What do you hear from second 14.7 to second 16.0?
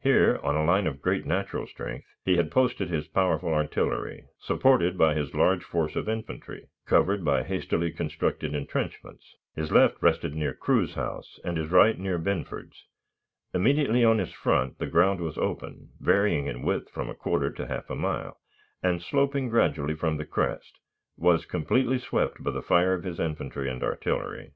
the ground was open,